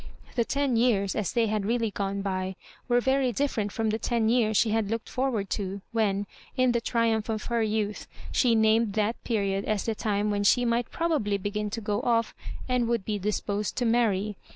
The 0.33 0.43
ten 0.45 0.77
years, 0.77 1.15
as 1.15 1.31
they 1.31 1.45
had 1.45 1.63
really 1.67 1.91
gone 1.91 2.23
by, 2.23 2.55
were 2.87 2.99
very 2.99 3.31
different 3.31 3.71
from 3.71 3.91
the 3.91 3.99
ten 3.99 4.29
years 4.29 4.57
she 4.57 4.71
had 4.71 4.89
looked 4.89 5.07
forward 5.07 5.47
to, 5.51 5.81
when, 5.91 6.25
in 6.57 6.71
the 6.71 6.81
triumph 6.81 7.29
of 7.29 7.45
her 7.53 7.61
youth, 7.61 8.07
she 8.31 8.55
named 8.55 8.93
that 8.93 9.23
period 9.23 9.63
as 9.65 9.85
the 9.85 9.93
time 9.93 10.31
when 10.31 10.43
she 10.43 10.65
might 10.65 10.89
probably 10.89 11.37
begin 11.37 11.69
to 11.69 11.81
go 11.81 12.01
oS, 12.01 12.33
and 12.67 12.87
would 12.87 13.05
be 13.05 13.19
disposed 13.19 13.75
to 13.75 13.85
marry. 13.85 14.37